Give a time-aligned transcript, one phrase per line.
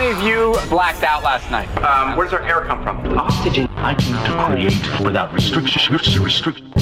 [0.00, 1.68] many of you blacked out last night?
[1.82, 3.18] Um, where does our air come from?
[3.18, 3.68] Oxygen.
[3.76, 5.92] I came to create without restriction.
[5.92, 6.72] Restriction.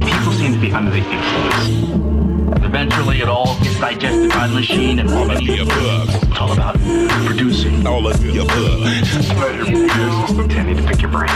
[0.00, 2.15] People seem to be under the influence.
[2.62, 6.08] Eventually, it all gets digested by the machine and all of the above.
[6.22, 6.76] It's all about
[7.26, 7.86] producing.
[7.86, 8.82] All of the above.
[10.56, 11.28] I need to pick your brain.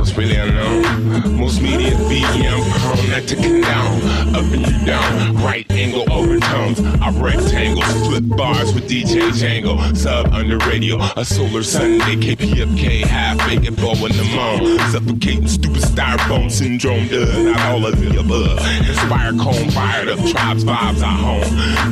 [0.00, 1.36] It's really unknown.
[1.38, 4.34] Most media VM prone not to condone.
[4.34, 5.36] Up and you down.
[5.36, 6.80] Right angle overtones.
[6.80, 8.06] I rectangles.
[8.06, 9.96] Flip bars with DJ Django.
[9.96, 10.98] Sub under radio.
[11.16, 12.16] A solar Sunday.
[12.16, 13.04] KPFK.
[13.04, 14.78] Half bacon bow in the moan.
[14.90, 18.58] Suffocating stupid styrofoam syndrome does not all of the above.
[18.88, 21.42] Inspire cone fired up tribes vibes at home.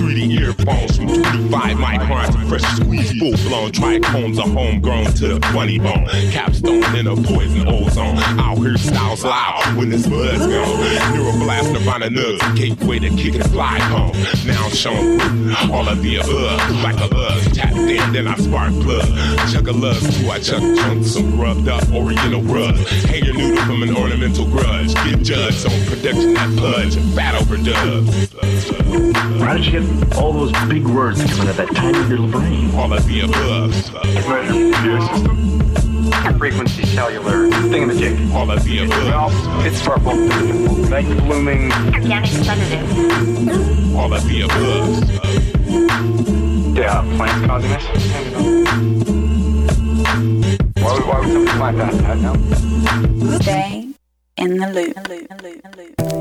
[0.00, 5.78] 3D earphones from 25 microns fresh squeeze, full blown trichomes are homegrown to the funny
[5.78, 6.04] bone.
[6.32, 8.18] Capstone in a poison ozone.
[8.40, 11.14] Out here styles loud when this buzz gone.
[11.14, 14.12] Neuroblast Nirvana nugs, gateway to kick and fly home.
[14.44, 15.20] Now I'm showing
[15.70, 16.82] all of the above.
[16.82, 19.06] Like a love, tap in, then I spark plug.
[19.52, 22.74] Chug a love, too, I chuck chunks, some rubbed up oriental rug.
[23.06, 24.92] Hang your noodle from an ornamental grudge.
[24.94, 28.49] Get judged on production that pudge, fat overdubs.
[28.50, 32.74] How did you get all those big words coming out of that tiny little brain?
[32.74, 33.74] All of the above.
[36.38, 38.32] Frequency cellular thingamajig.
[38.34, 39.32] All of the above.
[39.32, 40.16] Well, it's purple.
[40.88, 41.72] Night blooming.
[41.72, 43.96] Organic sedative.
[43.96, 45.04] All of the above.
[46.76, 47.84] Yeah, plants causing this?
[50.82, 51.94] Why would, why would somebody plant that?
[52.04, 53.38] I don't know.
[53.38, 53.88] Stay
[54.38, 55.08] in the loop.
[55.08, 56.19] loop, loop, loop.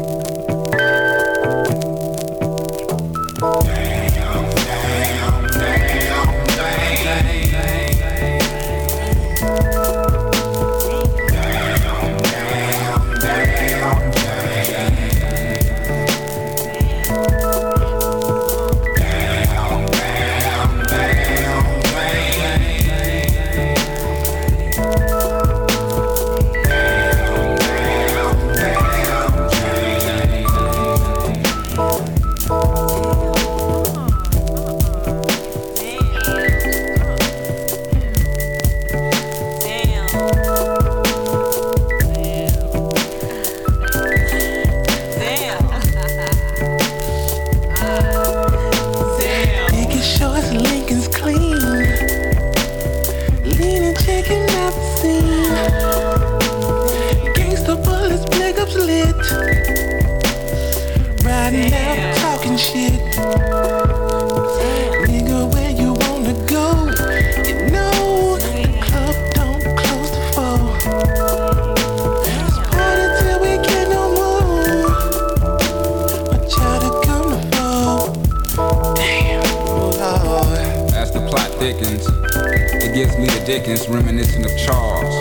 [83.59, 85.17] Dickens reminiscent of Charles.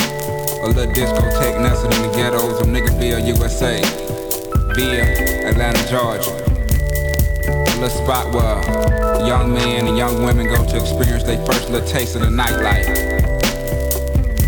[0.63, 3.83] A little discotheque nestled in the ghettos of Niggerville, USA.
[4.77, 6.31] Via Atlanta, Georgia.
[7.49, 11.89] A little spot where young men and young women go to experience their first little
[11.89, 12.87] taste of the nightlife.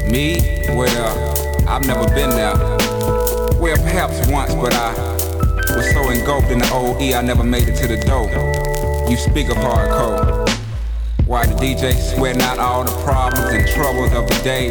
[0.08, 0.62] Me?
[0.68, 2.54] Well, I've never been there.
[3.58, 4.92] Well, perhaps once, but I
[5.74, 8.30] was so engulfed in the OE I never made it to the door.
[9.10, 10.19] You speak of hardcore.
[11.60, 14.71] DJ sweating out all the problems and troubles of the day?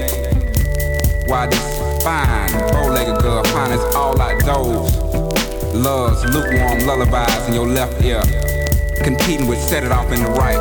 [1.27, 4.97] Why this fine, bow-legged girl finds all outdoors?
[5.75, 8.23] Loves lukewarm lullabies in your left ear,
[9.03, 10.57] competing with set it off in the right.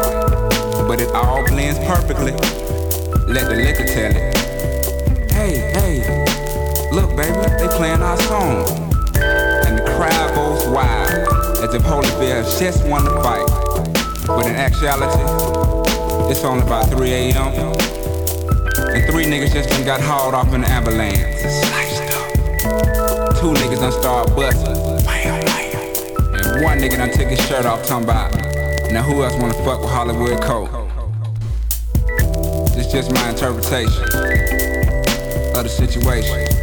[0.86, 2.32] But it all blends perfectly.
[3.26, 5.32] Let the liquor tell it.
[5.32, 8.68] Hey, hey, look, baby, they playing our song.
[9.64, 11.10] And the crowd goes wild,
[11.64, 13.48] as if Holyfield just won the fight.
[14.26, 15.67] But in actuality,
[16.30, 17.52] it's only about 3 a.m.
[18.94, 21.42] And three niggas just done got hauled off in the ambulance.
[23.40, 24.76] Two niggas done start busting.
[26.34, 28.34] And one nigga done took his shirt off talking about,
[28.92, 30.68] now who else wanna fuck with Hollywood Cole?
[32.76, 34.02] It's just my interpretation
[35.54, 36.57] of the situation.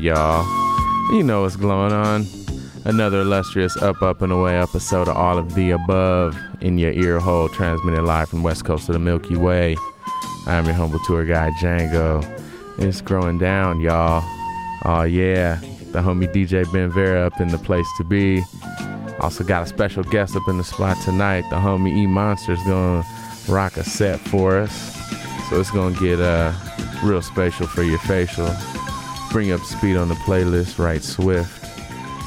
[0.00, 0.44] Y'all.
[1.12, 2.26] You know what's going on.
[2.84, 7.18] Another illustrious Up, Up, and Away episode of All of the Above in your ear
[7.18, 9.76] hole, transmitted live from West Coast of the Milky Way.
[10.46, 12.24] I am your humble tour guide, Django.
[12.78, 14.22] It's growing down, y'all.
[14.84, 15.60] Oh yeah,
[15.92, 18.42] the homie DJ Ben Vera up in the place to be.
[19.20, 21.42] Also got a special guest up in the spot tonight.
[21.50, 23.04] The homie E Monster's gonna
[23.48, 24.96] rock a set for us.
[25.48, 26.52] So it's gonna get uh
[27.02, 28.48] real spatial for your facial.
[29.30, 31.64] Bring up speed on the playlist, right swift.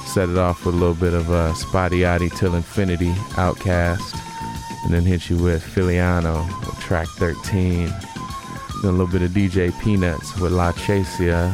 [0.08, 4.20] Set it off with a little bit of uh, Spotty Till Infinity, OutKast.
[4.84, 7.86] And then hit you with Filiano with track 13.
[7.88, 7.96] Then
[8.84, 11.54] a little bit of DJ Peanuts with La Chasia.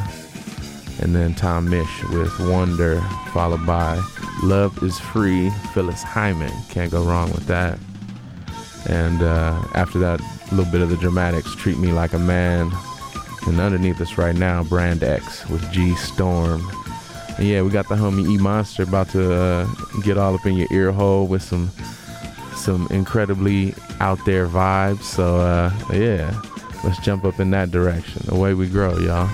[1.01, 2.99] And then Tom Misch with Wonder,
[3.31, 4.01] followed by
[4.43, 6.51] Love is Free, Phyllis Hyman.
[6.69, 7.79] Can't go wrong with that.
[8.88, 12.71] And uh, after that, a little bit of the dramatics, Treat Me Like a Man.
[13.47, 16.62] And underneath us right now, Brand X with G Storm.
[17.38, 19.65] And yeah, we got the homie E Monster about to uh,
[20.03, 21.71] get all up in your ear hole with some
[22.55, 25.03] some incredibly out there vibes.
[25.03, 26.39] So uh, yeah,
[26.83, 28.23] let's jump up in that direction.
[28.29, 29.29] Away we grow, y'all.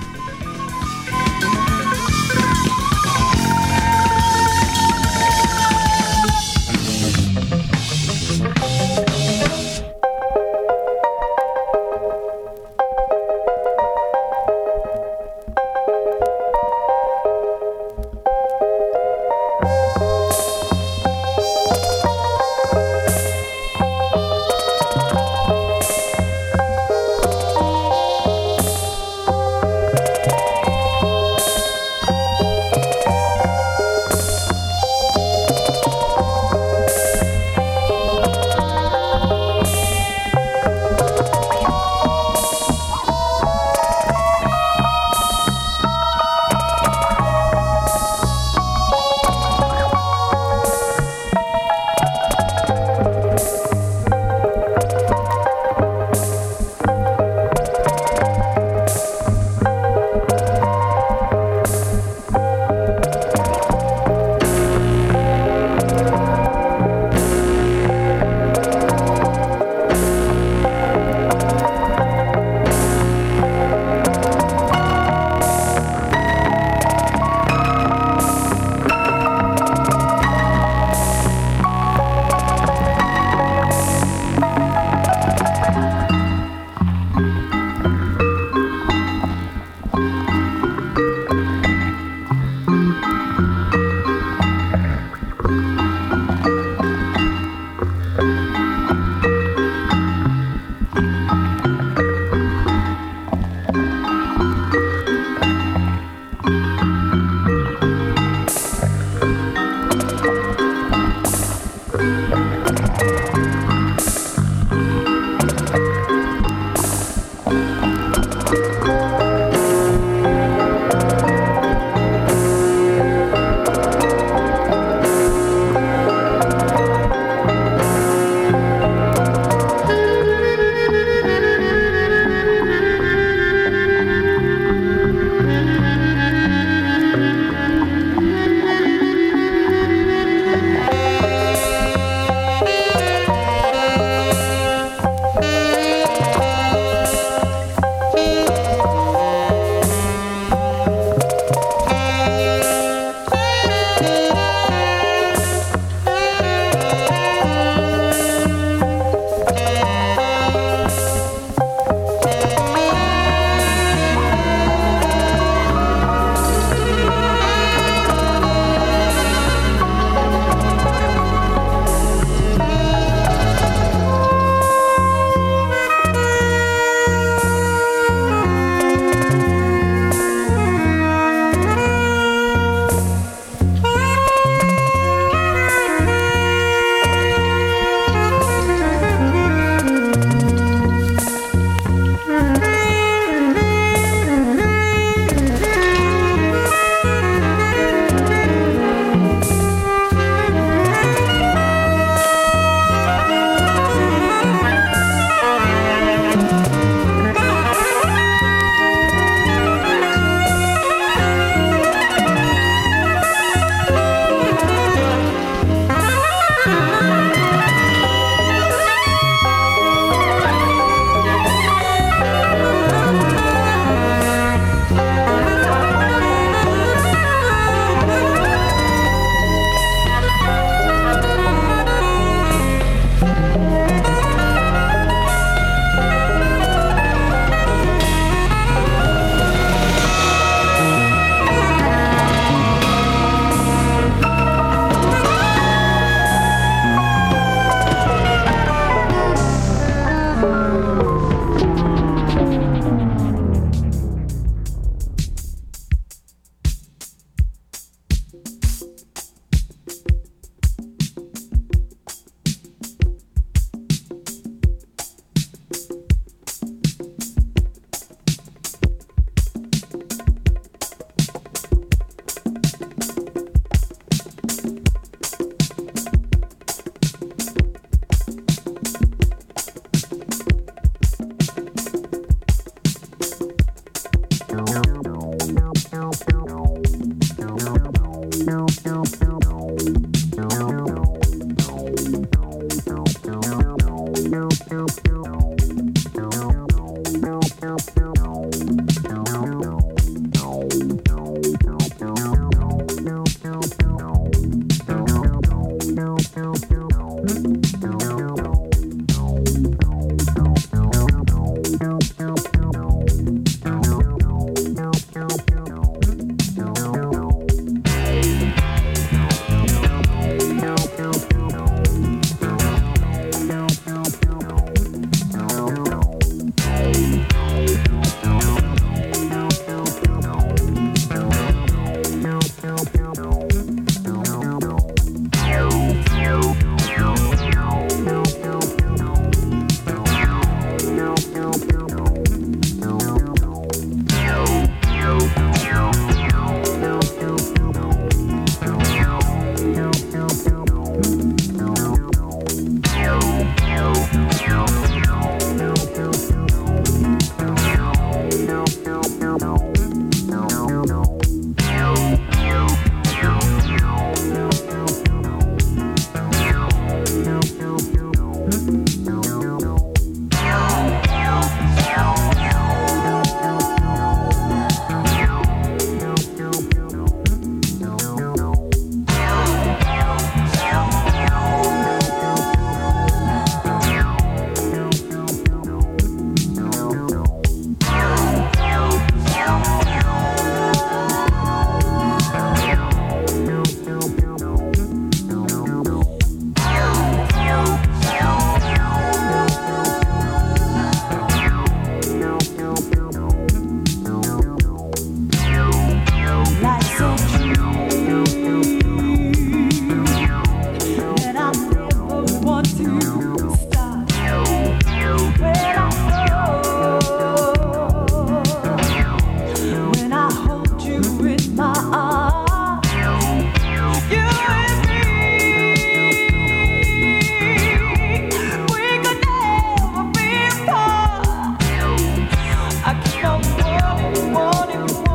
[433.43, 435.12] Whoa, whoa, whoa,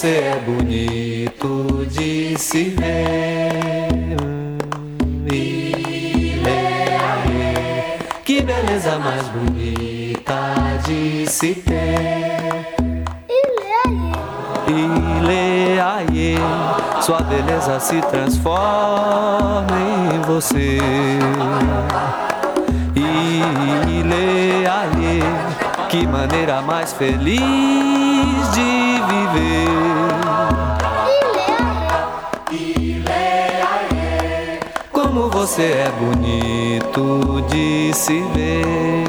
[0.00, 4.16] você é bonito de se ver.
[5.30, 6.38] Ileaie,
[8.24, 10.54] que beleza mais bonita
[10.86, 12.64] de se ter.
[14.66, 16.38] Ileaie,
[17.02, 19.66] sua beleza se transforma
[20.14, 20.78] em você.
[23.86, 25.22] Ileaie,
[25.90, 28.09] que maneira mais feliz
[35.50, 39.04] você é bonito de se ver.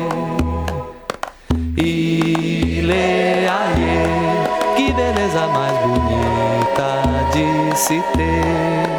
[1.77, 2.81] Ileaie,
[4.75, 8.89] que beleza mais bonita de se ter.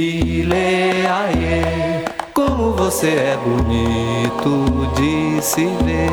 [0.00, 1.62] Ileaie,
[2.32, 6.08] como você é bonito de se ver.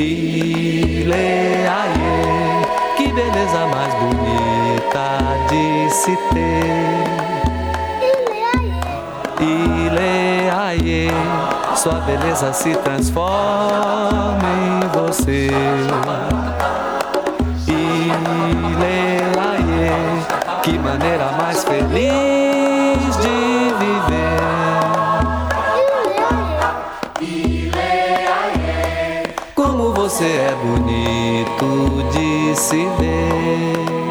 [0.00, 1.41] Ileaie,
[6.02, 7.04] se ter.
[9.40, 11.08] Ileaie,
[11.76, 15.48] sua beleza se transforma em você.
[17.68, 19.12] Ileaie,
[20.64, 24.42] que maneira mais feliz de viver.
[29.54, 34.01] Como você é bonito de se ver.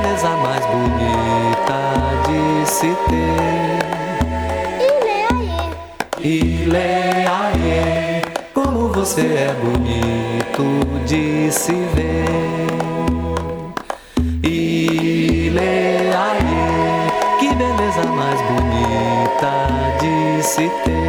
[0.00, 1.80] Beleza mais bonita
[2.26, 3.80] de se ter.
[6.22, 7.72] Ileaie,
[8.54, 10.64] como você é bonito
[11.06, 12.26] de se ver.
[14.42, 15.60] Ileaie,
[17.38, 19.52] que beleza mais bonita
[20.00, 21.00] de se ter.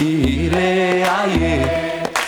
[0.00, 1.54] Ileaie,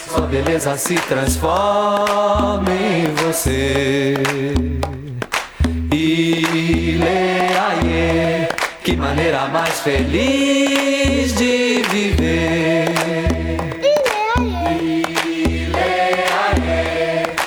[0.09, 3.05] sua beleza se transforma em
[3.37, 4.14] você.
[5.93, 6.99] Ileaie,
[8.82, 12.89] que maneira mais feliz de viver.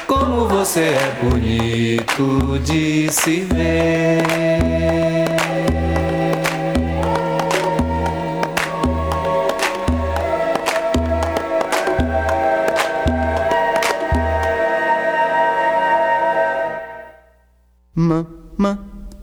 [0.05, 5.18] Como você é bonito de se ver.
[17.99, 18.79] Mamã,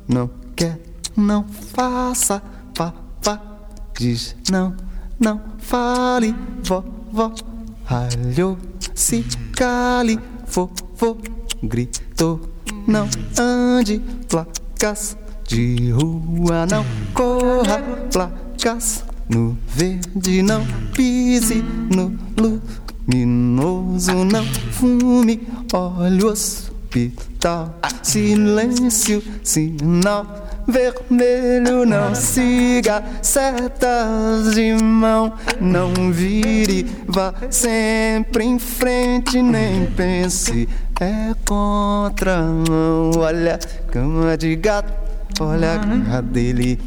[0.07, 0.79] não quer,
[1.17, 2.43] não faça,
[2.77, 2.93] vá,
[3.25, 3.41] vá,
[3.99, 4.77] diz não,
[5.19, 7.33] não fale, vó, vó,
[7.87, 8.59] ralhou,
[8.95, 9.25] se
[9.55, 11.17] cale, vovô,
[11.63, 12.39] gritou,
[12.87, 13.09] não
[13.41, 13.99] ande,
[14.29, 15.17] placas
[15.49, 17.79] de rua, não corra,
[18.13, 20.63] placas no verde, não
[20.93, 22.15] pise no
[23.09, 26.35] luminoso, não fume, olha
[26.95, 38.59] o hospital, silêncio, sinal vermelho, não siga setas de mão, não vire, vá sempre em
[38.59, 40.69] frente, nem pense,
[41.01, 43.59] é contramão, olha,
[43.91, 45.06] cama de gato.
[45.39, 46.81] Olha a cara dele,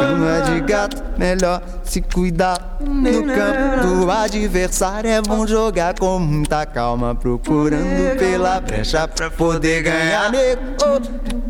[0.00, 2.78] cama de gato, melhor se cuidar.
[2.80, 9.82] No campo do adversário é bom jogar com muita calma, procurando pela brecha pra poder
[9.82, 10.32] ganhar.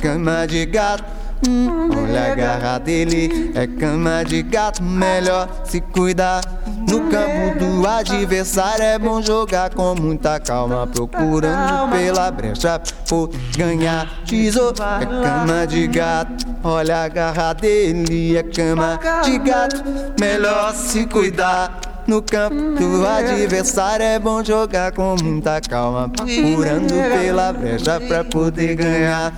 [0.03, 1.05] Cama de gato.
[1.49, 6.43] Hum, olha a garra dele, é cama de gato, melhor se cuidar.
[6.89, 14.09] No campo do adversário é bom jogar com muita calma, procurando pela brecha por ganhar.
[14.27, 19.83] Tesouro é cama de gato, olha a garra dele, é cama de gato,
[20.19, 21.81] melhor se cuidar.
[22.07, 28.75] No campo do adversário é bom jogar com muita calma, procurando pela brecha pra poder
[28.75, 29.33] ganhar.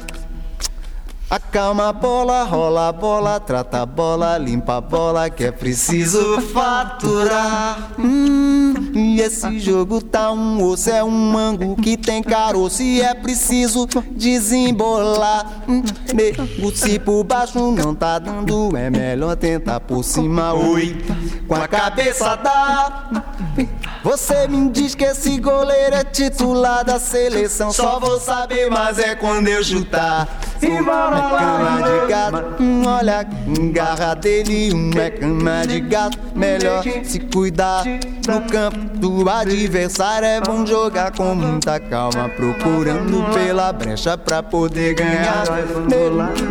[1.32, 6.38] Acalma a bola, rola a bola, trata a bola, limpa a bola que é preciso
[6.52, 7.92] faturar.
[7.98, 8.61] Hum,
[8.94, 13.86] e esse jogo tá um osso, é um mango que tem caroço e é preciso
[14.10, 15.64] desembolar.
[16.14, 20.52] Nego, se por baixo não tá dando, é melhor tentar por cima.
[20.52, 20.96] Oi,
[21.46, 23.22] com a cabeça dá.
[24.02, 27.72] Você me diz que esse goleiro é titular da seleção.
[27.72, 30.28] Só vou saber, mas é quando eu chutar.
[30.60, 32.62] é cama de gato.
[32.62, 33.24] Hum, olha a
[33.72, 36.18] garra dele, um é cama de gato.
[36.34, 37.84] Melhor se cuidar
[38.26, 40.26] no campo do adversário.
[40.26, 45.44] É bom jogar com muita calma, procurando pela brecha pra poder ganhar.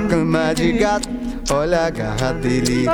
[0.09, 1.31] Cama de gato.
[1.50, 2.86] Olha a garra dele,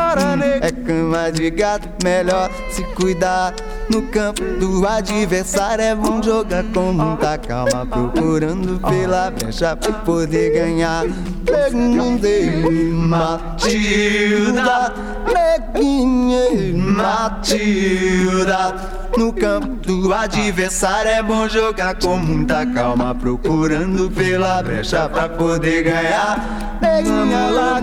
[0.62, 1.90] é cama de gato.
[2.04, 3.54] Melhor se cuidar
[3.90, 5.84] no campo do adversário.
[5.84, 11.06] É bom jogar com muita calma, procurando pela brecha pra poder ganhar.
[11.46, 12.50] Perguntei,
[12.94, 14.94] Matilda,
[15.34, 16.48] neguinha,
[16.94, 18.76] Matilda.
[19.18, 25.84] No campo do adversário é bom jogar com muita calma, procurando pela brecha pra poder
[25.84, 26.78] ganhar.
[26.82, 27.82] Neguinha lá,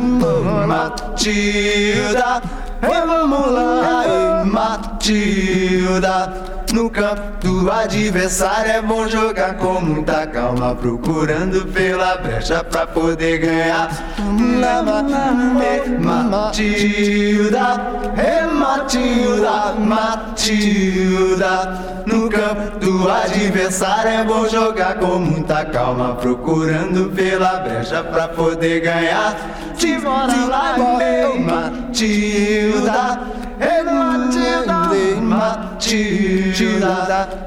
[0.66, 2.42] Matilda,
[2.80, 6.53] vamos lá, Matilda.
[6.72, 13.38] No campo do adversário é bom jogar com muita calma, procurando pela brecha pra poder
[13.38, 13.88] ganhar.
[14.60, 15.02] Lama,
[16.00, 17.80] Matilda,
[18.16, 21.78] hey, Matilda, Matilda.
[22.06, 28.80] No campo do adversário é bom jogar com muita calma, procurando pela brecha pra poder
[28.80, 29.36] ganhar.
[29.78, 31.72] Se bora lá, Matilda,
[33.60, 34.88] hey, Matilda,
[35.20, 36.53] Matilda.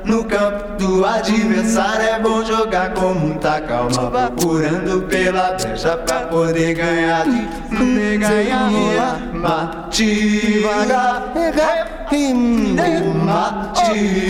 [0.04, 6.74] No campo do adversário é bom jogar com muita calma, procurando pela brecha pra poder
[6.74, 7.24] ganhar.
[7.70, 8.70] Poder ganhar,
[9.34, 11.24] Matilda,
[13.24, 14.28] Matilda.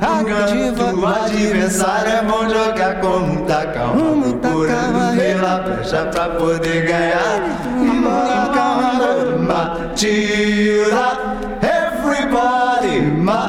[0.00, 6.86] No campo do adversário é bom jogar com muita calma, procurando pela brecha pra poder
[6.86, 7.40] ganhar.
[9.40, 11.36] Matilda.
[12.06, 13.42] Everybody, Matilda.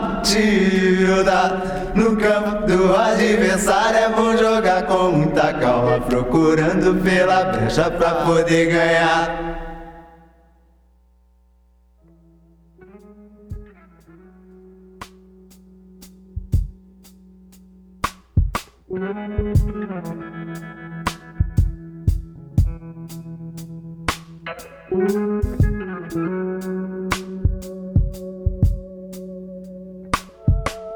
[1.93, 8.71] No campo do adversário é bom jogar com muita calma, procurando pela brecha pra poder
[8.71, 9.47] ganhar.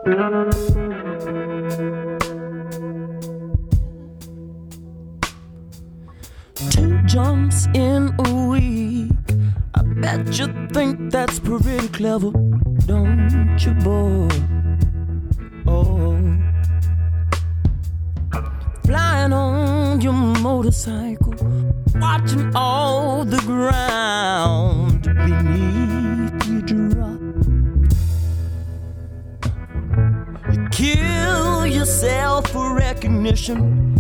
[0.04, 0.14] Two
[7.06, 9.12] jumps in a week.
[9.76, 12.32] I bet you think that's pretty clever,
[12.88, 14.28] don't you, boy?
[15.68, 16.18] Oh,
[18.84, 21.36] flying on your motorcycle,
[21.98, 26.01] watching all the ground beneath
[30.82, 33.94] kill yourself for recognition,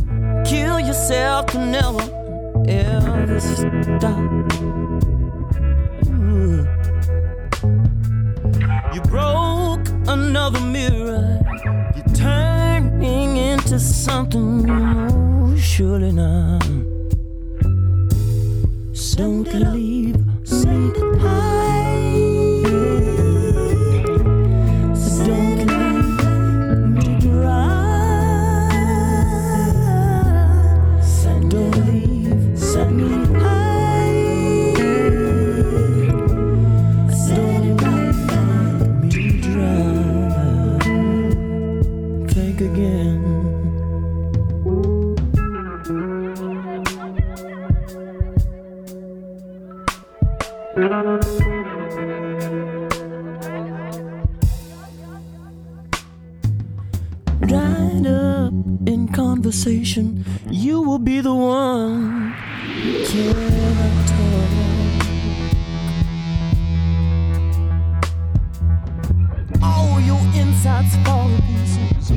[0.44, 2.02] kill yourself to never
[2.68, 4.18] ever stop.
[6.08, 6.66] Ooh.
[8.94, 11.40] You broke another mirror.
[11.96, 16.64] You're turning into something you know surely not.
[18.94, 20.18] So don't leave
[20.50, 21.81] behind.
[59.52, 62.34] Conversation, you will be the one.
[63.08, 64.49] Can I talk?
[69.62, 72.12] All your insides fall to pieces,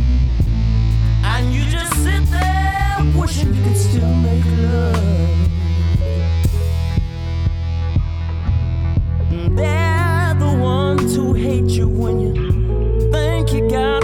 [1.24, 4.94] and you just sit there wishing you could still make love.
[9.56, 14.03] They're the ones who hate you when you think you got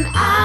[0.00, 0.39] And I'll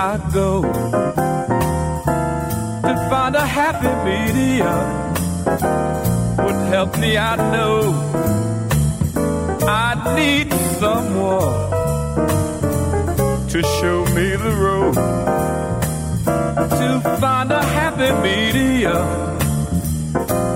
[0.00, 0.62] I go
[2.86, 4.84] to find a happy medium?
[6.44, 7.80] Would help me, I know.
[9.66, 11.52] I need someone
[13.48, 14.94] to show me the road
[16.78, 19.08] to find a happy medium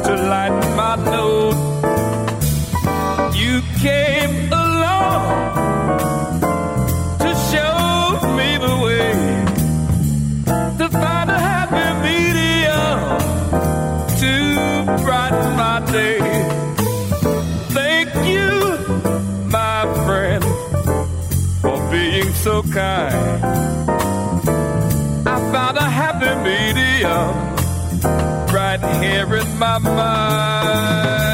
[0.05, 1.57] to lighten my load.
[3.35, 4.42] You came
[22.73, 23.45] kind.
[25.27, 27.35] I found a happy medium
[28.55, 31.32] right here in my mind.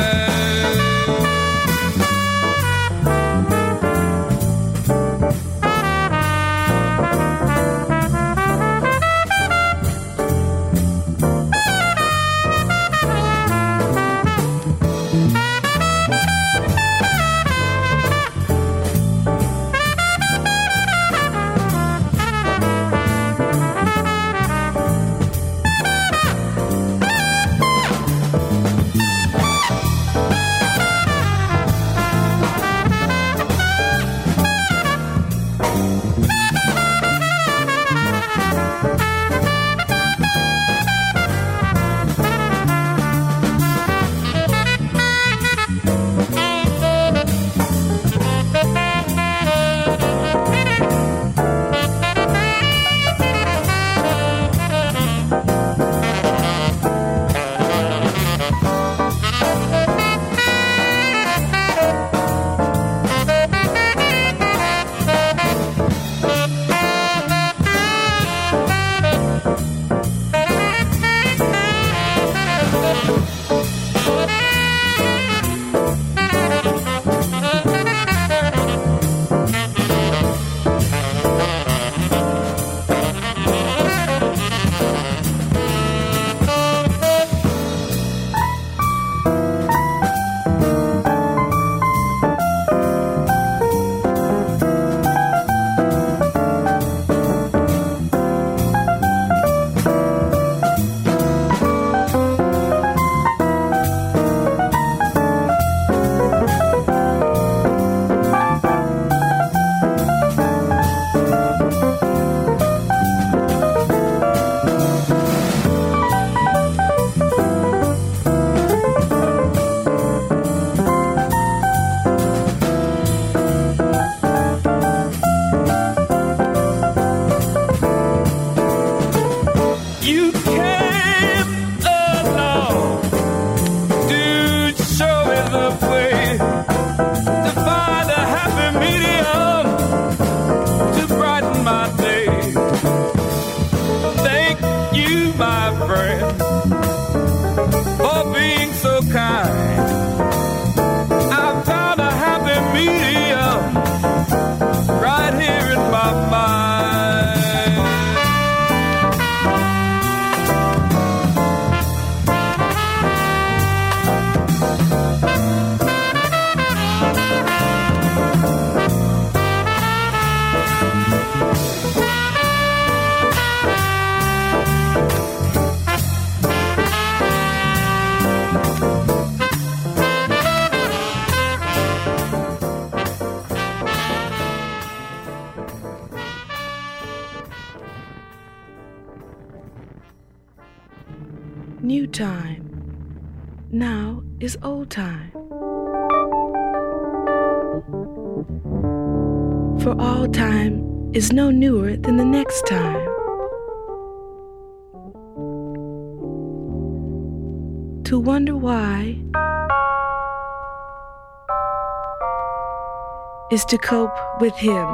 [213.50, 214.86] is to cope with Him,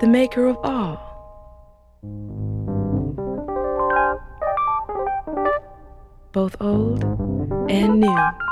[0.00, 0.98] the maker of all.
[6.32, 7.02] Both old
[7.70, 8.47] and new.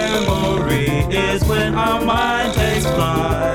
[0.00, 3.49] memory is when our mind takes flight.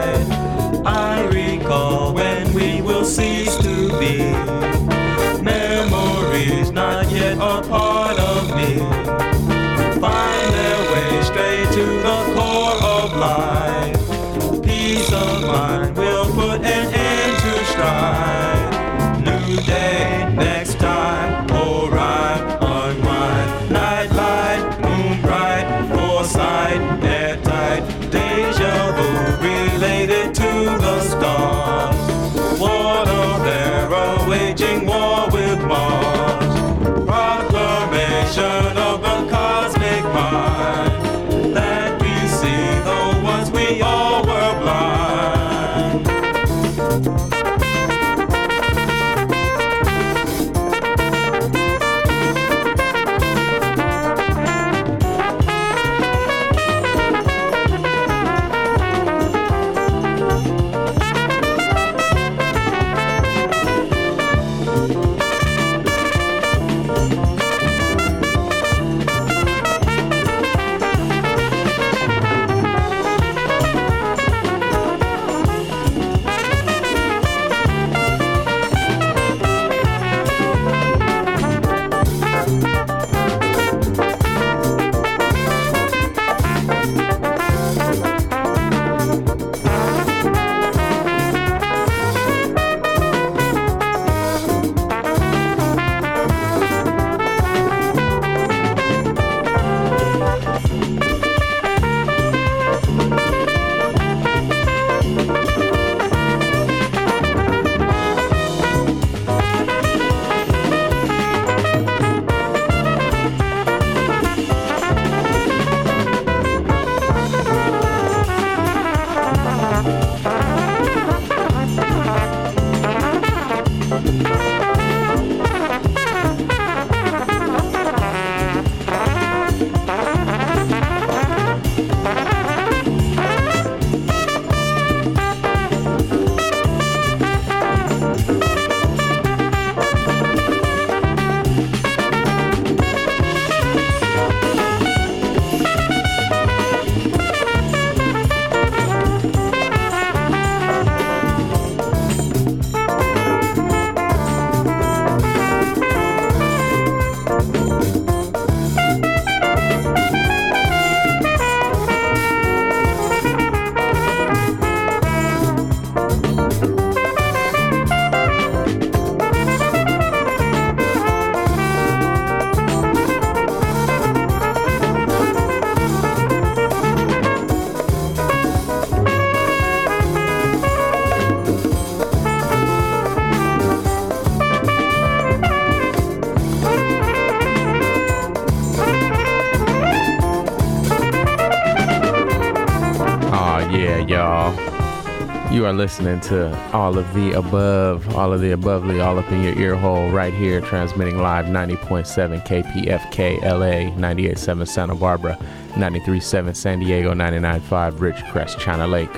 [195.65, 199.41] You are listening to all of the above, all of the abovely, all up in
[199.41, 205.35] your ear hole right here, transmitting live 90.7 KPFK LA, 98.7 Santa Barbara,
[205.71, 209.09] 93.7 San Diego, 99.5 Ridgecrest, China Lake,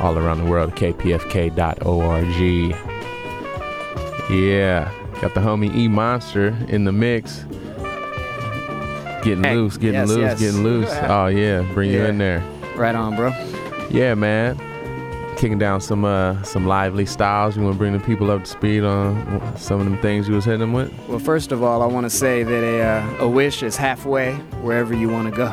[0.00, 2.26] all around the world, kpfk.org.
[4.28, 7.44] Yeah, got the homie E Monster in the mix.
[9.22, 10.40] Getting loose, getting yes, loose, yes.
[10.40, 10.90] getting loose.
[10.90, 12.42] Oh yeah, bring you in there.
[12.74, 13.28] Right on, bro.
[13.88, 14.60] Yeah, man.
[15.40, 17.56] Kicking down some uh some lively styles.
[17.56, 20.34] You want to bring the people up to speed on some of them things you
[20.34, 20.92] was hitting them with?
[21.08, 24.34] Well, first of all, I want to say that a, uh, a wish is halfway
[24.60, 25.46] wherever you want to go.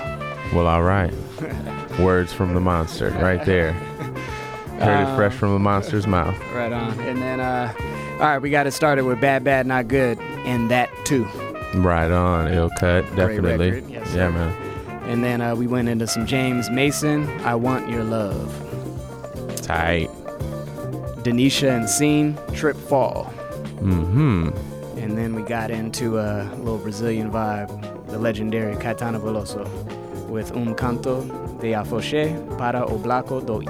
[0.53, 1.13] Well, all right.
[2.01, 3.71] Words from the monster, right there.
[3.71, 6.37] Heard it Um, fresh from the monster's mouth.
[6.53, 6.99] Right on.
[6.99, 7.73] And then, uh,
[8.15, 11.23] all right, we got it started with Bad, Bad, Not Good, and that too.
[11.75, 13.83] Right on, ill cut, definitely.
[13.87, 14.51] yes, yeah, man.
[15.03, 18.65] And then uh, we went into some James Mason, I Want Your Love.
[19.67, 20.09] Tight.
[21.23, 23.25] Denisha and Scene, Trip Fall.
[23.81, 24.49] Mm-hmm.
[24.97, 27.69] And then we got into a little Brazilian vibe,
[28.07, 29.67] the legendary Caetano Veloso,
[30.29, 31.21] with Um Canto
[31.59, 33.61] de Afoxé para o Bloco do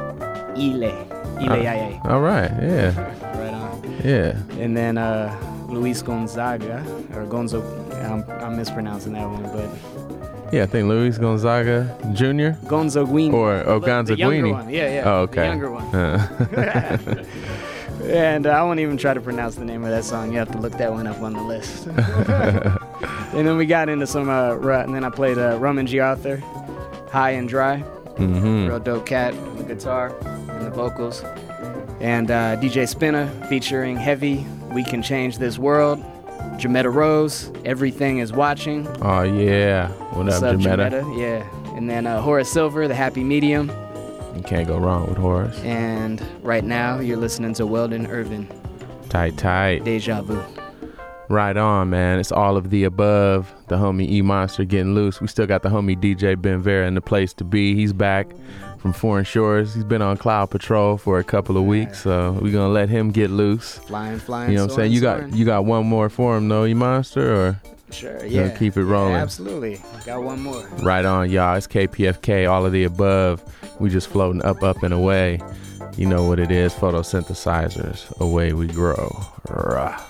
[0.56, 0.94] Ilê.
[1.40, 2.06] Ilê Aiyê.
[2.06, 2.94] All right, yeah.
[3.40, 4.02] Right on.
[4.04, 4.38] Yeah.
[4.60, 5.36] And then uh,
[5.68, 6.84] Luis Gonzaga,
[7.16, 7.62] or Gonzo,
[8.06, 9.70] I'm, I'm mispronouncing that one, but
[10.52, 12.56] Yeah, I think Luis Gonzaga Jr.
[12.68, 13.34] Gonzaguinha.
[13.34, 14.52] Or oh, The- the younger Gonzaguinha.
[14.54, 15.46] one, yeah, yeah, Oh, the okay.
[15.46, 15.86] younger one.
[15.96, 17.24] Uh,
[18.08, 20.32] And uh, I won't even try to pronounce the name of that song.
[20.32, 21.88] You have to look that one up on the list.
[21.88, 25.88] and then we got into some, uh, ru- and then I played uh, Rum and
[25.88, 26.38] G Arthur,
[27.12, 27.84] High and Dry.
[28.16, 28.68] Mm-hmm.
[28.68, 31.24] Real dope cat on the guitar and the vocals.
[32.00, 36.02] And uh, DJ Spinna featuring Heavy, We Can Change This World.
[36.58, 38.88] Jametta Rose, Everything is Watching.
[39.02, 39.90] oh yeah.
[40.14, 41.02] What What's up, up, Jametta?
[41.04, 41.20] Jametta?
[41.20, 41.76] Yeah.
[41.78, 43.70] And then uh, Horace Silver, The Happy Medium.
[44.36, 45.60] You can't go wrong with Horace.
[45.62, 48.48] And right now, you're listening to Weldon Irvine,
[49.10, 49.84] Tight, tight.
[49.84, 50.42] Deja Vu.
[51.30, 52.20] Right on, man.
[52.20, 53.54] It's all of the above.
[53.68, 55.20] The homie E Monster getting loose.
[55.22, 57.76] We still got the homie DJ Ben Vera in the place to be.
[57.76, 58.28] He's back
[58.78, 59.74] from foreign shores.
[59.74, 63.12] He's been on Cloud Patrol for a couple of weeks, so we're gonna let him
[63.12, 63.78] get loose.
[63.80, 64.92] Flying, flying, You know what I'm saying?
[64.92, 68.50] You got you got one more for him, though, you Monster, or Sure, yeah.
[68.50, 69.14] keep it rolling.
[69.14, 69.82] Yeah, absolutely.
[70.06, 70.68] Got one more.
[70.82, 71.56] Right on, y'all.
[71.56, 73.42] It's KPFK, all of the above.
[73.80, 75.40] We just floating up, up, and away.
[75.96, 78.16] You know what it is photosynthesizers.
[78.20, 79.26] Away we grow.
[79.50, 80.02] Rah.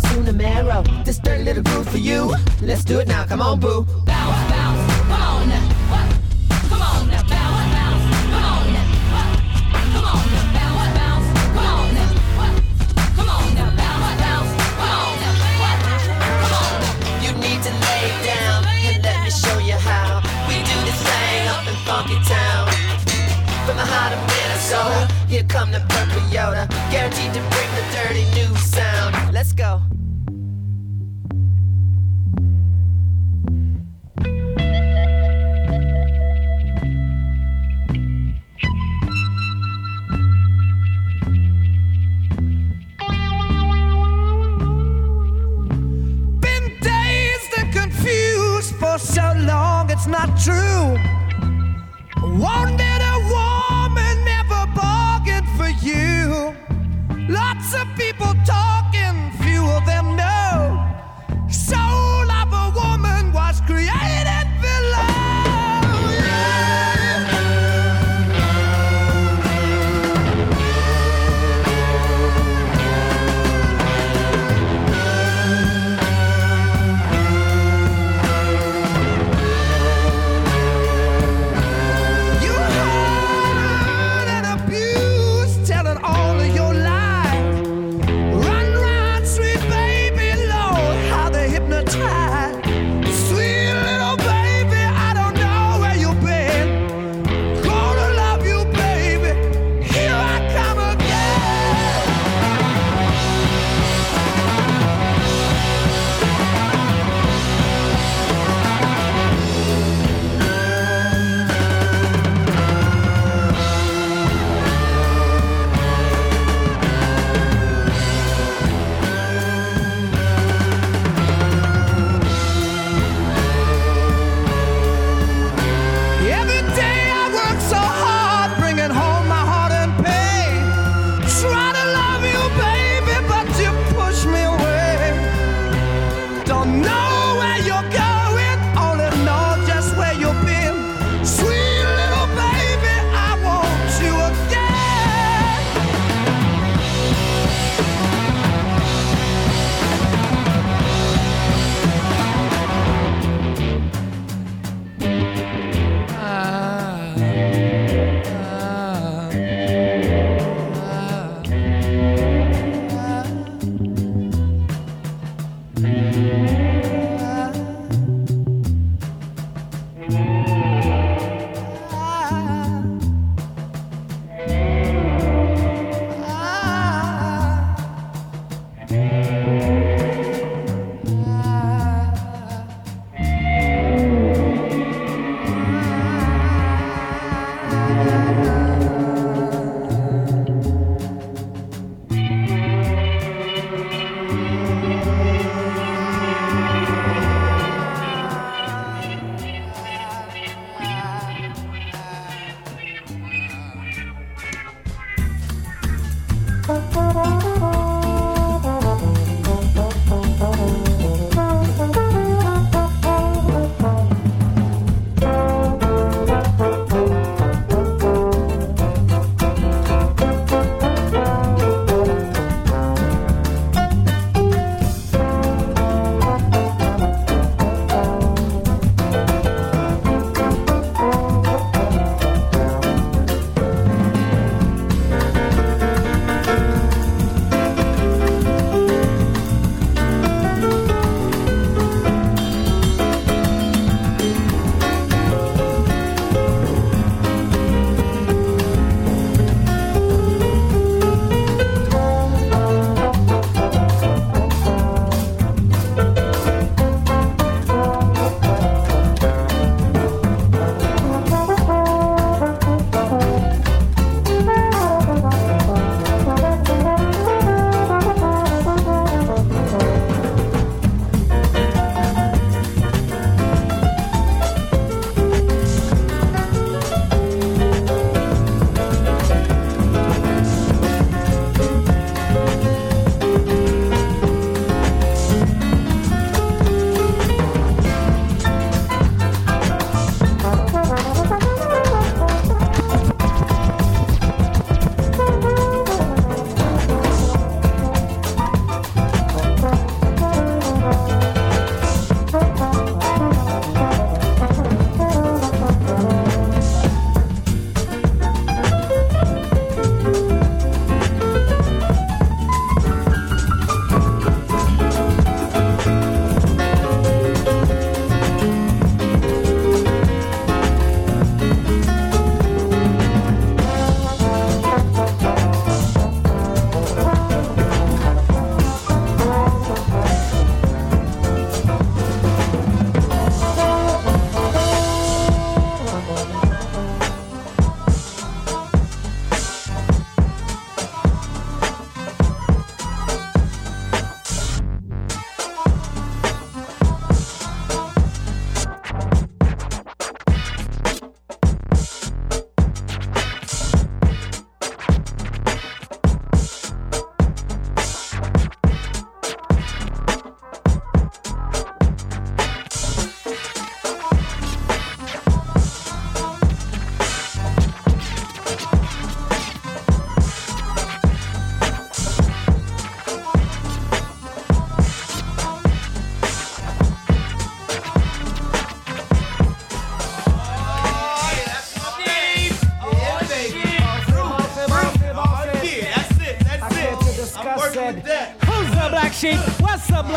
[0.00, 0.82] soon tomorrow.
[1.04, 2.34] This dirty little groove for you.
[2.60, 3.84] Let's do it now, come on, boo.
[4.04, 4.53] Bow, bow.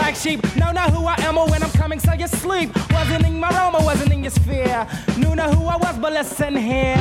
[0.07, 0.55] black sheep.
[0.55, 2.69] Know not who I am or when I'm coming, so you sleep.
[2.91, 4.87] Wasn't in my realm, I wasn't in your sphere.
[5.17, 6.95] Knew not who I was, but listen here.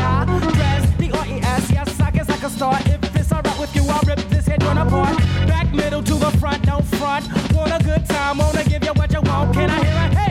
[0.99, 2.85] D-R-E-S, yes, I guess I can start.
[2.89, 5.17] If it's alright with you, I'll rip this head on apart.
[5.47, 7.25] Back middle to the front, no front.
[7.55, 9.55] Want a good time, wanna give you what you want.
[9.55, 10.26] Can I hear a hey?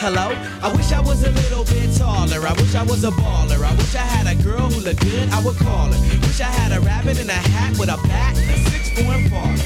[0.00, 0.32] Hello?
[0.64, 2.40] I wish I was a little bit taller.
[2.40, 3.60] I wish I was a baller.
[3.60, 6.00] I wish I had a girl who looked good, I would call her.
[6.24, 9.20] Wish I had a rabbit in a hat with a bat and a six foot
[9.28, 9.60] baller.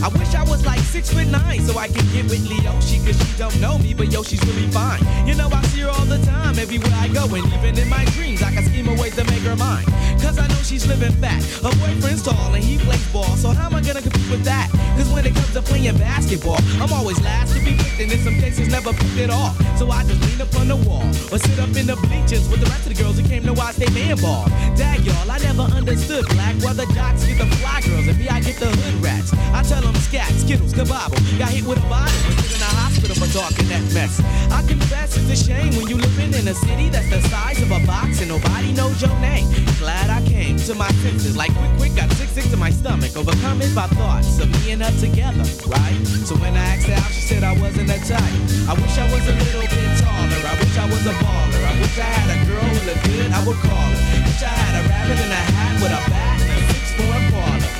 [0.00, 3.20] I wish I was like six foot nine so I could get with Leoshi cause
[3.20, 5.04] she don't know me, but yo, she's really fine.
[5.28, 8.06] You know, I see her all the time everywhere I go, and even in my
[8.16, 9.84] dreams, I can scheme a way to make her mine.
[10.16, 11.44] Cause I know she's living fat.
[11.60, 14.72] Her boyfriend's tall and he plays ball, so how am I gonna compete with that?
[14.98, 18.18] Cause when it comes to playing basketball, I'm always last to be picked, and in
[18.18, 19.54] some cases never picked at all.
[19.78, 22.58] So I just lean up on the wall or sit up in the bleachers with
[22.58, 24.50] the rest of the girls who came to watch they man ball.
[24.74, 28.26] Dag y'all, I never understood black why the jocks get the fly girls and me
[28.26, 29.30] I get the hood rats.
[29.54, 31.22] I tell them scat, skittles, kabobble.
[31.38, 34.18] Got hit with a bottle and in a hospital for talking that mess.
[34.50, 37.70] I confess it's a shame when you living in a city that's the size of
[37.70, 39.46] a box and nobody knows your name.
[39.78, 43.14] Glad I came to my senses like quick, quick, got sick, sick to my stomach.
[43.16, 45.98] Overcome it by thoughts of me and her together, right?
[46.24, 48.34] So when I asked her out, she said I wasn't a type.
[48.68, 50.40] I wish I was a little bit taller.
[50.48, 51.62] I wish I was a baller.
[51.68, 54.00] I wish I had a girl who looked good, I would call her.
[54.24, 57.22] Wish I had a rabbit in a hat with a bat and a six foot
[57.32, 57.72] parlor.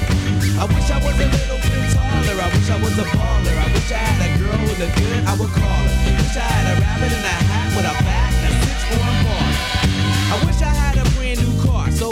[0.59, 2.37] I wish I was a little bit taller.
[2.37, 3.57] I wish I was a baller.
[3.57, 5.97] I wish I had a girl who looked good, I would call her.
[6.19, 9.01] Wish I had a rabbit in a hat with a bat and a six foot
[9.01, 9.79] parlor.
[10.29, 11.91] I wish I had a brand new car.
[11.91, 12.08] So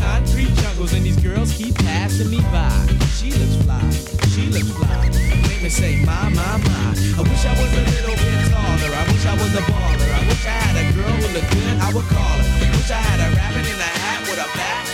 [0.00, 2.72] concrete jungles and these girls keep passing me by.
[3.16, 3.84] She looks fly,
[4.32, 5.08] she looks fly.
[5.48, 6.88] Make me say, my, my, my.
[7.18, 8.92] I wish I was a little bit taller.
[8.96, 10.10] I wish I was a baller.
[10.10, 12.70] I wish I had a girl who looked good, I would call her.
[12.76, 14.89] Wish I had a rabbit in a hat with a bat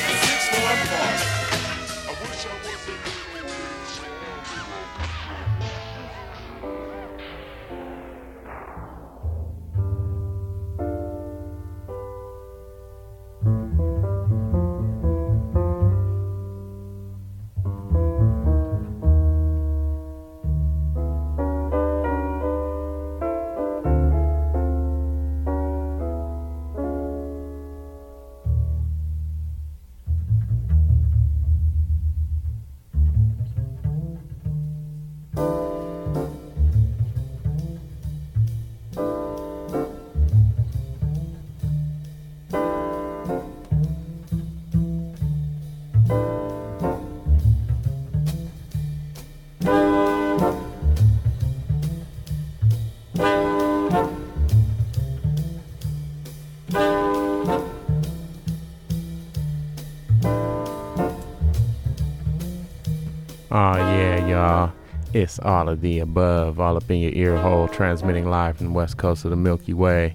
[65.17, 68.73] It's all of the above, all up in your ear hole, transmitting live from the
[68.73, 70.15] west coast of the Milky Way.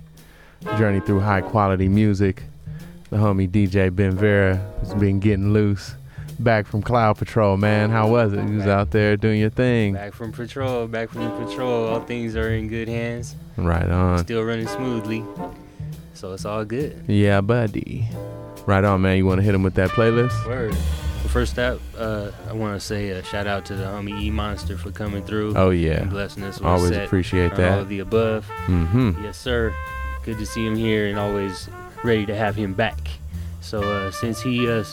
[0.77, 2.43] Journey through high quality music.
[3.09, 5.95] The homie DJ Ben Vera has been getting loose.
[6.37, 7.89] Back from Cloud Patrol, man.
[7.89, 8.47] How was it?
[8.47, 9.95] You was out there doing your thing.
[9.95, 11.87] Back from patrol, back from the patrol.
[11.87, 13.35] All things are in good hands.
[13.57, 14.19] Right on.
[14.19, 15.25] Still running smoothly.
[16.13, 17.05] So it's all good.
[17.07, 18.07] Yeah, buddy.
[18.67, 19.17] Right on, man.
[19.17, 20.45] You want to hit him with that playlist?
[20.45, 20.77] Word.
[21.21, 24.31] Well, first up, uh, I want to say a shout out to the homie E
[24.31, 25.53] Monster for coming through.
[25.55, 26.01] Oh, yeah.
[26.01, 27.73] and blessing us Always set appreciate that.
[27.73, 28.49] All of the above.
[28.65, 29.23] Mm-hmm.
[29.23, 29.71] Yes, sir.
[30.25, 31.69] Good to see him here and always
[32.03, 32.97] ready to have him back.
[33.59, 34.83] So uh, since he uh,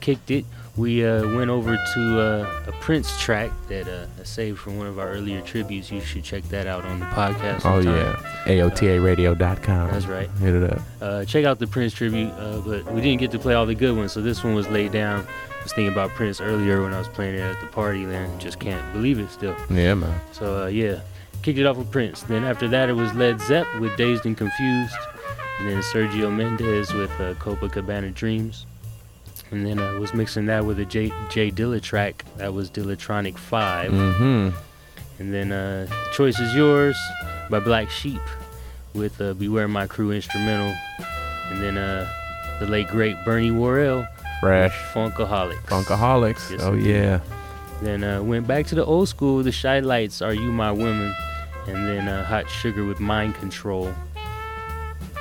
[0.00, 0.44] kicked it,
[0.76, 4.86] we uh, went over to uh, a Prince track that uh, I saved from one
[4.86, 5.90] of our earlier tributes.
[5.90, 7.56] You should check that out on the podcast.
[7.64, 8.16] Oh sometime.
[8.46, 8.68] yeah.
[8.68, 9.90] AOTARadio.com.
[9.90, 10.30] That's right.
[10.32, 10.82] Hit it up.
[11.00, 13.74] Uh, check out the Prince tribute, uh, but we didn't get to play all the
[13.74, 15.26] good ones, so this one was laid down.
[15.26, 18.40] I was thinking about Prince earlier when I was playing it at the party, and
[18.40, 19.56] just can't believe it still.
[19.70, 20.20] Yeah, man.
[20.32, 21.00] So uh, yeah,
[21.42, 22.22] kicked it off with Prince.
[22.22, 24.94] Then after that, it was Led Zepp with Dazed and Confused,
[25.58, 28.66] and then Sergio Mendes with uh, Copacabana Dreams,
[29.50, 33.36] and then I was mixing that with a J J Dilla track that was Dillatronic
[33.38, 34.56] Five, Mm-hmm.
[35.20, 36.96] and then uh, Choice is Yours
[37.50, 38.20] by Black Sheep
[38.94, 40.74] with uh, Beware My Crew instrumental,
[41.50, 42.08] and then uh,
[42.60, 44.06] the late great Bernie Worrell
[44.40, 44.72] Fresh.
[44.92, 45.62] Funkaholics.
[45.66, 46.50] Funkaholics.
[46.50, 46.90] Yes, oh indeed.
[46.94, 47.20] yeah.
[47.82, 51.14] Then uh, went back to the old school, the Chi-Lites, Are You My Woman?
[51.66, 53.92] And then uh, Hot Sugar with Mind Control.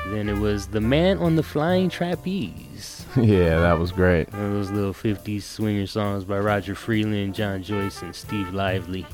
[0.07, 2.94] Then it was The Man on the Flying Trapeze.
[3.21, 4.31] yeah, that was great.
[4.33, 9.05] One of those little 50s swinger songs by Roger Freeland, John Joyce, and Steve Lively.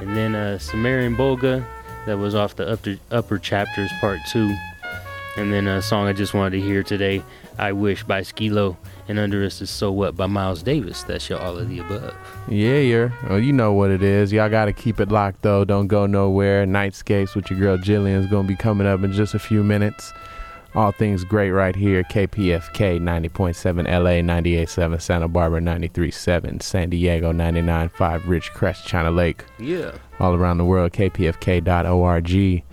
[0.00, 1.64] And then uh, Sumerian Bolga,
[2.06, 4.54] that was off the upper, upper Chapters Part 2.
[5.38, 7.22] And then a song I just wanted to hear today,
[7.58, 8.76] I Wish by Skee-Lo.
[9.08, 11.02] And Under Us is So What by Miles Davis.
[11.02, 12.14] That's your all of the above.
[12.48, 13.12] Yeah, you're.
[13.28, 14.32] Well, you know what it is.
[14.32, 15.64] Y'all got to keep it locked though.
[15.64, 16.66] Don't go nowhere.
[16.66, 20.12] Nightscapes with your girl Jillian is gonna be coming up in just a few minutes.
[20.74, 22.02] All things great right here.
[22.04, 29.44] KPFK 90.7 LA, 98.7 Santa Barbara, 93.7 San Diego, 99.5 Ridgecrest, China Lake.
[29.58, 29.92] Yeah.
[30.18, 30.92] All around the world.
[30.92, 32.64] KPFK.org.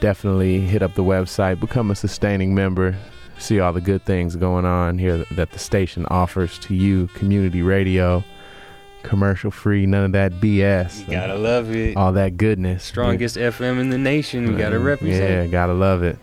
[0.00, 1.58] Definitely hit up the website.
[1.58, 2.96] Become a sustaining member.
[3.38, 7.06] See all the good things going on here that the station offers to you.
[7.08, 8.22] Community radio
[9.02, 11.06] commercial free, none of that BS.
[11.06, 11.96] You gotta love it.
[11.96, 12.84] All that goodness.
[12.84, 14.52] Strongest FM in the nation.
[14.52, 15.30] We gotta represent.
[15.30, 16.18] Yeah, gotta love it.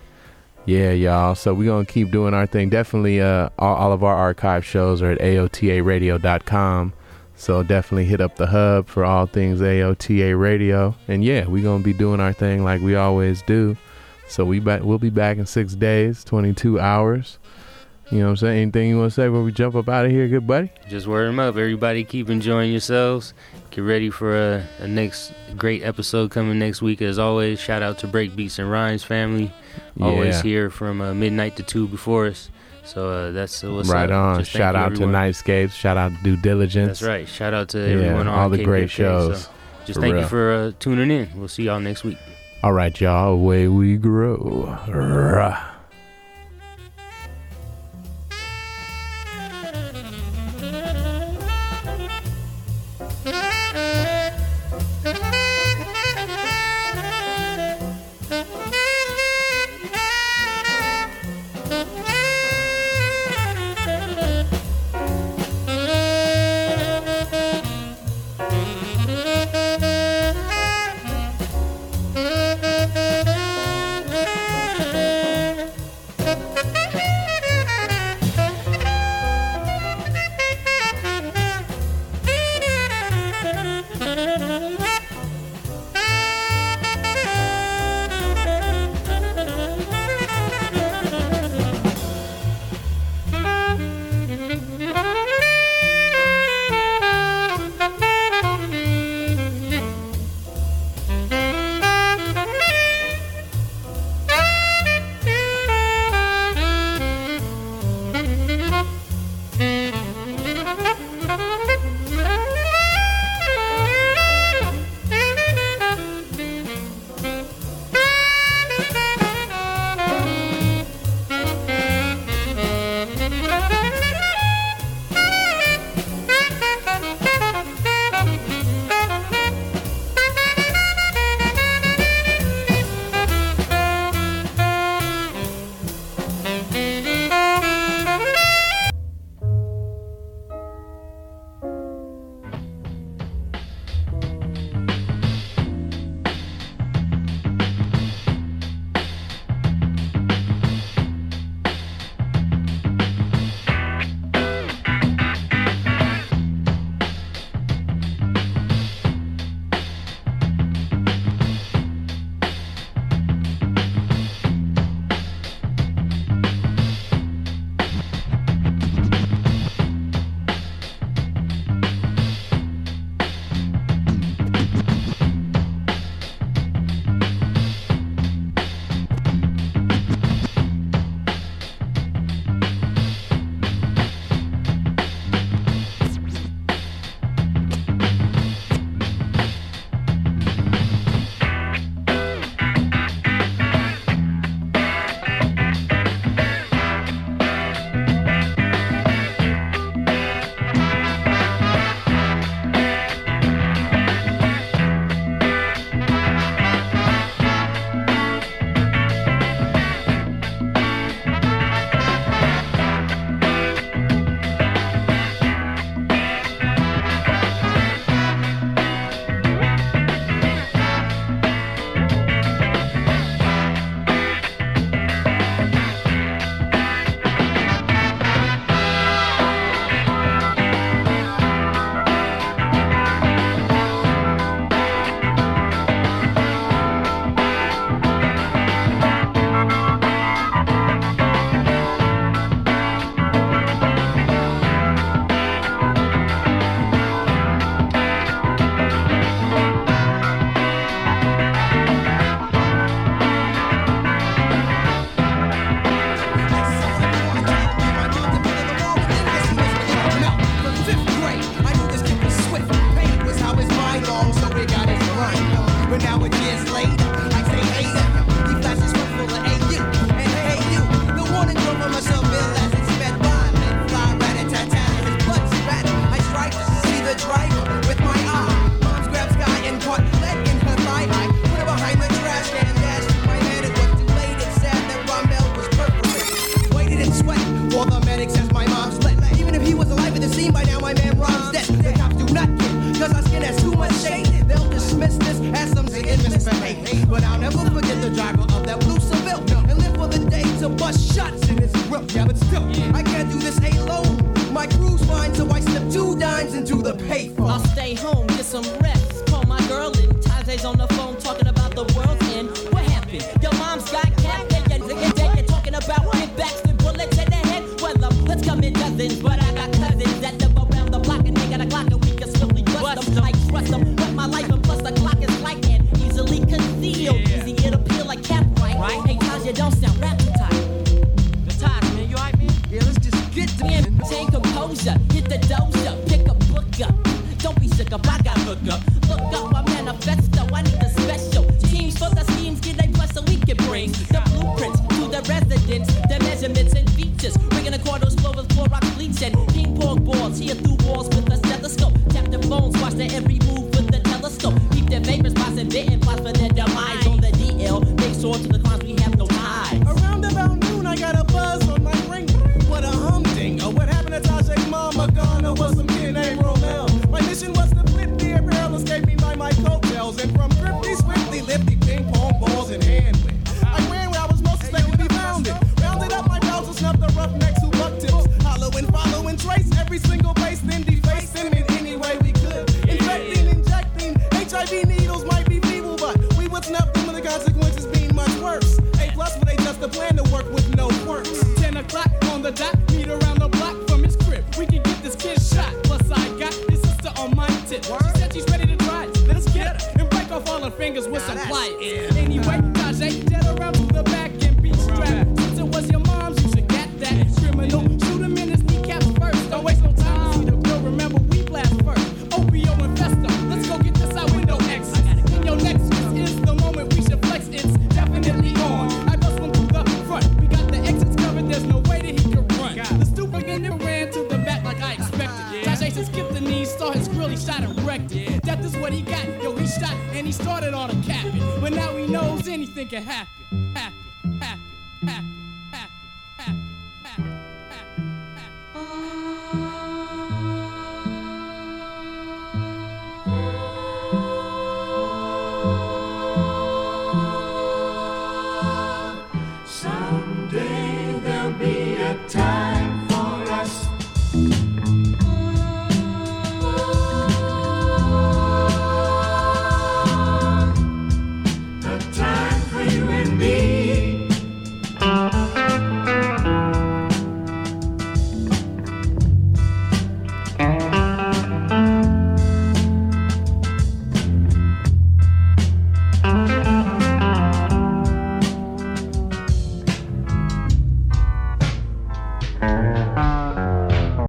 [0.65, 1.35] Yeah, y'all.
[1.35, 2.69] So we're gonna keep doing our thing.
[2.69, 6.93] Definitely, uh, all, all of our archive shows are at aotaradio.com.
[7.35, 10.95] So definitely hit up the hub for all things AOTA Radio.
[11.07, 13.77] And yeah, we're gonna be doing our thing like we always do.
[14.27, 14.81] So we back.
[14.81, 17.37] We'll be back in six days, 22 hours.
[18.11, 18.61] You know what I'm saying?
[18.61, 20.71] Anything you want to say before we jump up out of here, good buddy?
[20.87, 21.57] Just word them up.
[21.57, 23.33] Everybody keep enjoying yourselves.
[23.71, 27.01] Get ready for a, a next great episode coming next week.
[27.01, 29.51] As always, shout out to Breakbeats and Rhymes family.
[30.01, 30.41] Always Yeah.
[30.43, 32.49] here from uh, midnight to two before us.
[32.83, 34.35] So uh, that's uh, what's right up.
[34.35, 34.39] on.
[34.39, 35.13] Just Shout out everyone.
[35.13, 35.71] to Nightscapes.
[35.71, 36.99] Shout out to Due Diligence.
[36.99, 37.27] That's right.
[37.27, 39.45] Shout out to Yeah, everyone on all the great shows.
[39.45, 39.49] So
[39.85, 40.21] just For thank real.
[40.23, 41.29] you for uh, tuning in.
[41.35, 42.17] We'll see y'all next week.
[42.63, 43.33] All right, y'all.
[43.33, 44.77] Away we grow.
[44.87, 45.74] Rah.